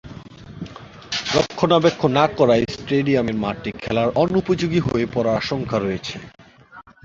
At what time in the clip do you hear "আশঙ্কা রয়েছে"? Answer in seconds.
5.37-6.15